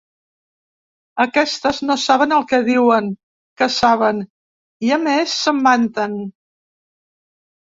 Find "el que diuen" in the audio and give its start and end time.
2.37-3.11